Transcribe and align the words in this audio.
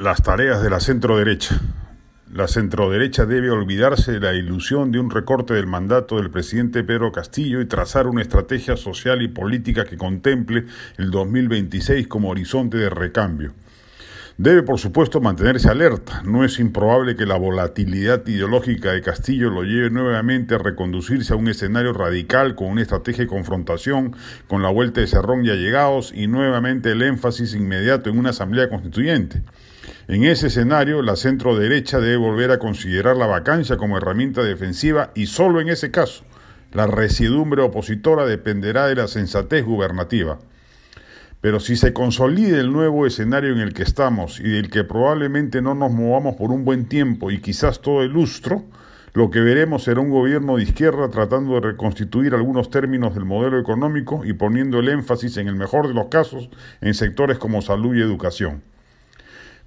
Las 0.00 0.22
tareas 0.22 0.62
de 0.62 0.70
la 0.70 0.80
centroderecha. 0.80 1.60
La 2.32 2.48
centroderecha 2.48 3.26
debe 3.26 3.50
olvidarse 3.50 4.12
de 4.12 4.20
la 4.20 4.32
ilusión 4.32 4.92
de 4.92 4.98
un 4.98 5.10
recorte 5.10 5.52
del 5.52 5.66
mandato 5.66 6.16
del 6.16 6.30
presidente 6.30 6.82
Pedro 6.82 7.12
Castillo 7.12 7.60
y 7.60 7.66
trazar 7.66 8.06
una 8.06 8.22
estrategia 8.22 8.78
social 8.78 9.20
y 9.20 9.28
política 9.28 9.84
que 9.84 9.98
contemple 9.98 10.64
el 10.96 11.10
2026 11.10 12.08
como 12.08 12.30
horizonte 12.30 12.78
de 12.78 12.88
recambio. 12.88 13.52
Debe, 14.38 14.62
por 14.62 14.78
supuesto, 14.78 15.20
mantenerse 15.20 15.68
alerta. 15.68 16.22
No 16.24 16.46
es 16.46 16.58
improbable 16.60 17.14
que 17.14 17.26
la 17.26 17.36
volatilidad 17.36 18.26
ideológica 18.26 18.92
de 18.92 19.02
Castillo 19.02 19.50
lo 19.50 19.64
lleve 19.64 19.90
nuevamente 19.90 20.54
a 20.54 20.58
reconducirse 20.58 21.34
a 21.34 21.36
un 21.36 21.48
escenario 21.48 21.92
radical 21.92 22.54
con 22.54 22.68
una 22.68 22.80
estrategia 22.80 23.24
de 23.24 23.28
confrontación 23.28 24.16
con 24.48 24.62
la 24.62 24.70
vuelta 24.70 25.02
de 25.02 25.08
Cerrón 25.08 25.44
y 25.44 25.50
allegados 25.50 26.10
y 26.14 26.26
nuevamente 26.26 26.92
el 26.92 27.02
énfasis 27.02 27.54
inmediato 27.54 28.08
en 28.08 28.18
una 28.18 28.30
asamblea 28.30 28.70
constituyente. 28.70 29.42
En 30.10 30.24
ese 30.24 30.48
escenario, 30.48 31.02
la 31.02 31.14
centro 31.14 31.56
derecha 31.56 32.00
debe 32.00 32.16
volver 32.16 32.50
a 32.50 32.58
considerar 32.58 33.16
la 33.16 33.28
vacancia 33.28 33.76
como 33.76 33.96
herramienta 33.96 34.42
defensiva 34.42 35.12
y 35.14 35.26
solo 35.26 35.60
en 35.60 35.68
ese 35.68 35.92
caso, 35.92 36.24
la 36.72 36.88
residumbre 36.88 37.62
opositora 37.62 38.26
dependerá 38.26 38.88
de 38.88 38.96
la 38.96 39.06
sensatez 39.06 39.64
gubernativa. 39.64 40.40
Pero 41.40 41.60
si 41.60 41.76
se 41.76 41.92
consolida 41.92 42.58
el 42.58 42.72
nuevo 42.72 43.06
escenario 43.06 43.52
en 43.52 43.60
el 43.60 43.72
que 43.72 43.84
estamos 43.84 44.40
y 44.40 44.48
del 44.50 44.68
que 44.68 44.82
probablemente 44.82 45.62
no 45.62 45.76
nos 45.76 45.92
movamos 45.92 46.34
por 46.34 46.50
un 46.50 46.64
buen 46.64 46.86
tiempo 46.86 47.30
y 47.30 47.40
quizás 47.40 47.80
todo 47.80 48.02
el 48.02 48.10
lustro, 48.10 48.64
lo 49.12 49.30
que 49.30 49.38
veremos 49.38 49.84
será 49.84 50.00
un 50.00 50.10
gobierno 50.10 50.56
de 50.56 50.64
izquierda 50.64 51.08
tratando 51.10 51.54
de 51.54 51.60
reconstituir 51.60 52.34
algunos 52.34 52.68
términos 52.68 53.14
del 53.14 53.26
modelo 53.26 53.60
económico 53.60 54.24
y 54.24 54.32
poniendo 54.32 54.80
el 54.80 54.88
énfasis 54.88 55.36
en 55.36 55.46
el 55.46 55.54
mejor 55.54 55.86
de 55.86 55.94
los 55.94 56.08
casos 56.08 56.50
en 56.80 56.94
sectores 56.94 57.38
como 57.38 57.62
salud 57.62 57.94
y 57.94 58.00
educación. 58.00 58.68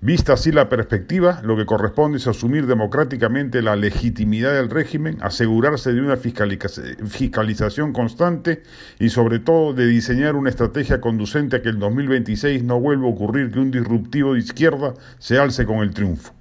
Vista 0.05 0.33
así 0.33 0.51
la 0.51 0.67
perspectiva, 0.67 1.39
lo 1.45 1.55
que 1.55 1.65
corresponde 1.65 2.17
es 2.17 2.27
asumir 2.27 2.67
democráticamente 2.67 3.61
la 3.61 3.77
legitimidad 3.77 4.53
del 4.53 4.69
régimen, 4.69 5.17
asegurarse 5.21 5.93
de 5.93 6.01
una 6.01 6.17
fiscalización 6.17 7.93
constante 7.93 8.63
y 8.99 9.07
sobre 9.07 9.39
todo 9.39 9.71
de 9.71 9.87
diseñar 9.87 10.35
una 10.35 10.49
estrategia 10.49 10.99
conducente 10.99 11.55
a 11.55 11.61
que 11.61 11.69
el 11.69 11.79
2026 11.79 12.65
no 12.65 12.81
vuelva 12.81 13.05
a 13.07 13.11
ocurrir 13.11 13.49
que 13.49 13.59
un 13.59 13.71
disruptivo 13.71 14.33
de 14.33 14.41
izquierda 14.41 14.93
se 15.19 15.39
alce 15.39 15.65
con 15.65 15.77
el 15.77 15.93
triunfo. 15.93 16.33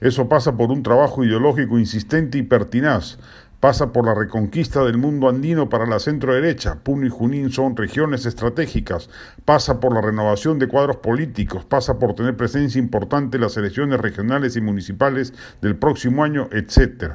Eso 0.00 0.30
pasa 0.30 0.56
por 0.56 0.70
un 0.70 0.82
trabajo 0.82 1.22
ideológico 1.22 1.78
insistente 1.78 2.38
y 2.38 2.42
pertinaz, 2.44 3.18
pasa 3.60 3.92
por 3.92 4.06
la 4.06 4.14
reconquista 4.14 4.82
del 4.82 4.96
mundo 4.96 5.28
andino 5.28 5.68
para 5.68 5.86
la 5.86 5.98
centro 5.98 6.34
derecha. 6.34 6.80
Puno 6.82 7.06
y 7.06 7.10
Junín 7.10 7.52
son 7.52 7.76
regiones 7.76 8.24
estratégicas. 8.24 9.10
Pasa 9.44 9.78
por 9.78 9.94
la 9.94 10.00
renovación 10.00 10.58
de 10.58 10.66
cuadros 10.66 10.96
políticos. 10.96 11.66
Pasa 11.66 11.98
por 11.98 12.14
tener 12.14 12.36
presencia 12.36 12.78
importante 12.78 13.36
en 13.36 13.42
las 13.42 13.56
elecciones 13.58 14.00
regionales 14.00 14.56
y 14.56 14.62
municipales 14.62 15.34
del 15.60 15.76
próximo 15.76 16.24
año, 16.24 16.48
etc. 16.52 17.12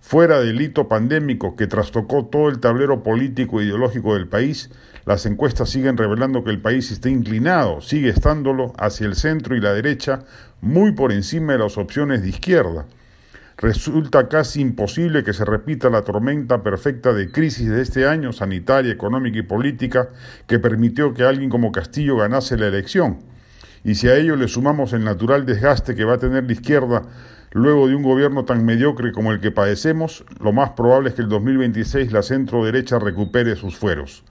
Fuera 0.00 0.40
del 0.40 0.60
hito 0.60 0.88
pandémico 0.88 1.56
que 1.56 1.66
trastocó 1.66 2.26
todo 2.26 2.50
el 2.50 2.60
tablero 2.60 3.02
político 3.02 3.60
e 3.60 3.64
ideológico 3.64 4.14
del 4.14 4.28
país, 4.28 4.70
las 5.06 5.24
encuestas 5.24 5.70
siguen 5.70 5.96
revelando 5.96 6.44
que 6.44 6.50
el 6.50 6.60
país 6.60 6.90
está 6.90 7.08
inclinado, 7.08 7.80
sigue 7.80 8.10
estándolo, 8.10 8.72
hacia 8.78 9.06
el 9.06 9.16
centro 9.16 9.56
y 9.56 9.60
la 9.60 9.72
derecha, 9.72 10.24
muy 10.60 10.92
por 10.92 11.12
encima 11.12 11.54
de 11.54 11.60
las 11.60 11.78
opciones 11.78 12.22
de 12.22 12.28
izquierda. 12.28 12.86
Resulta 13.58 14.28
casi 14.28 14.60
imposible 14.60 15.24
que 15.24 15.32
se 15.32 15.46
repita 15.46 15.88
la 15.88 16.02
tormenta 16.02 16.62
perfecta 16.62 17.14
de 17.14 17.32
crisis 17.32 17.70
de 17.70 17.80
este 17.80 18.06
año, 18.06 18.34
sanitaria, 18.34 18.92
económica 18.92 19.38
y 19.38 19.42
política, 19.42 20.10
que 20.46 20.58
permitió 20.58 21.14
que 21.14 21.22
alguien 21.22 21.48
como 21.48 21.72
Castillo 21.72 22.18
ganase 22.18 22.58
la 22.58 22.66
elección. 22.66 23.20
Y 23.82 23.94
si 23.94 24.08
a 24.08 24.16
ello 24.16 24.36
le 24.36 24.48
sumamos 24.48 24.92
el 24.92 25.04
natural 25.04 25.46
desgaste 25.46 25.94
que 25.94 26.04
va 26.04 26.14
a 26.14 26.18
tener 26.18 26.44
la 26.44 26.52
izquierda 26.52 27.02
luego 27.52 27.88
de 27.88 27.94
un 27.94 28.02
gobierno 28.02 28.44
tan 28.44 28.62
mediocre 28.62 29.10
como 29.12 29.32
el 29.32 29.40
que 29.40 29.52
padecemos, 29.52 30.26
lo 30.38 30.52
más 30.52 30.72
probable 30.72 31.08
es 31.08 31.14
que 31.14 31.22
el 31.22 31.30
2026 31.30 32.12
la 32.12 32.22
centro 32.22 32.62
derecha 32.62 32.98
recupere 32.98 33.56
sus 33.56 33.74
fueros. 33.76 34.22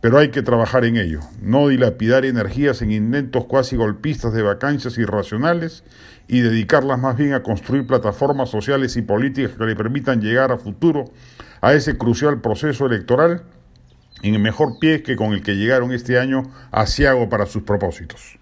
Pero 0.00 0.18
hay 0.18 0.30
que 0.30 0.42
trabajar 0.42 0.84
en 0.84 0.96
ello, 0.96 1.20
no 1.40 1.68
dilapidar 1.68 2.24
energías 2.24 2.82
en 2.82 2.92
intentos 2.92 3.46
cuasi 3.46 3.76
golpistas 3.76 4.32
de 4.32 4.42
vacancias 4.42 4.98
irracionales 4.98 5.84
y 6.28 6.40
dedicarlas 6.40 6.98
más 6.98 7.16
bien 7.16 7.32
a 7.32 7.42
construir 7.42 7.86
plataformas 7.86 8.50
sociales 8.50 8.96
y 8.96 9.02
políticas 9.02 9.56
que 9.56 9.64
le 9.64 9.74
permitan 9.74 10.20
llegar 10.20 10.52
a 10.52 10.58
futuro 10.58 11.04
a 11.60 11.72
ese 11.72 11.96
crucial 11.96 12.40
proceso 12.40 12.86
electoral 12.86 13.42
en 14.22 14.34
el 14.34 14.40
mejor 14.40 14.78
pie 14.80 15.02
que 15.02 15.16
con 15.16 15.32
el 15.32 15.42
que 15.42 15.56
llegaron 15.56 15.92
este 15.92 16.18
año 16.18 16.42
asiago 16.70 17.28
para 17.28 17.46
sus 17.46 17.62
propósitos. 17.62 18.38